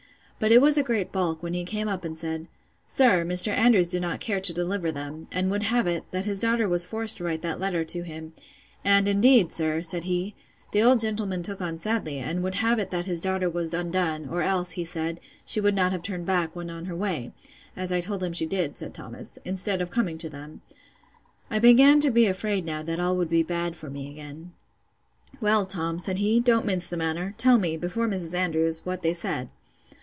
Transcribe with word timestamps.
But 0.43 0.51
it 0.51 0.59
was 0.59 0.75
a 0.75 0.81
great 0.81 1.11
balk, 1.11 1.43
when 1.43 1.53
he 1.53 1.63
came 1.63 1.87
up 1.87 2.03
and 2.03 2.17
said, 2.17 2.47
Sir, 2.87 3.23
Mr. 3.23 3.49
Andrews 3.51 3.89
did 3.89 4.01
not 4.01 4.19
care 4.19 4.39
to 4.39 4.51
deliver 4.53 4.91
them; 4.91 5.27
and 5.31 5.51
would 5.51 5.61
have 5.61 5.85
it, 5.85 6.05
that 6.09 6.25
his 6.25 6.39
daughter 6.39 6.67
was 6.67 6.83
forced 6.83 7.17
to 7.17 7.23
write 7.23 7.43
that 7.43 7.59
letter 7.59 7.83
to 7.83 8.01
him: 8.01 8.33
and, 8.83 9.07
indeed, 9.07 9.51
sir, 9.51 9.83
said 9.83 10.05
he, 10.05 10.33
the 10.71 10.81
old 10.81 10.99
gentleman 10.99 11.43
took 11.43 11.61
on 11.61 11.77
sadly, 11.77 12.17
and 12.17 12.41
would 12.41 12.55
have 12.55 12.79
it 12.79 12.89
that 12.89 13.05
his 13.05 13.21
daughter 13.21 13.47
was 13.51 13.71
undone, 13.75 14.27
or 14.27 14.41
else, 14.41 14.71
he 14.71 14.83
said, 14.83 15.19
she 15.45 15.61
would 15.61 15.75
not 15.75 15.91
have 15.91 16.01
turned 16.01 16.25
back, 16.25 16.55
when 16.55 16.71
on 16.71 16.85
her 16.85 16.95
way, 16.95 17.31
(as 17.77 17.91
I 17.91 18.01
told 18.01 18.23
him 18.23 18.33
she 18.33 18.47
did, 18.47 18.75
said 18.77 18.95
Thomas,) 18.95 19.37
instead 19.45 19.79
of 19.79 19.91
coming 19.91 20.17
to 20.17 20.27
them. 20.27 20.63
I 21.51 21.59
began 21.59 21.99
to 21.99 22.09
be 22.09 22.25
afraid 22.25 22.65
now 22.65 22.81
that 22.81 22.99
all 22.99 23.15
would 23.15 23.29
be 23.29 23.43
bad 23.43 23.75
for 23.75 23.91
me 23.91 24.09
again. 24.09 24.53
Well, 25.39 25.67
Tom, 25.67 25.99
said 25.99 26.17
he, 26.17 26.39
don't 26.39 26.65
mince 26.65 26.87
the 26.87 26.97
matter; 26.97 27.35
tell 27.37 27.59
me, 27.59 27.77
before 27.77 28.07
Mrs. 28.07 28.33
Andrews, 28.33 28.83
what 28.83 29.03
they 29.03 29.13
said. 29.13 29.49